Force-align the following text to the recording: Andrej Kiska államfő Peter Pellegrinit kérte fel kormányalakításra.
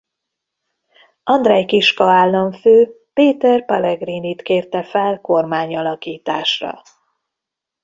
Andrej 1.23 1.65
Kiska 1.65 2.03
államfő 2.03 2.93
Peter 3.13 3.65
Pellegrinit 3.65 4.41
kérte 4.41 4.83
fel 4.83 5.21
kormányalakításra. 5.21 6.81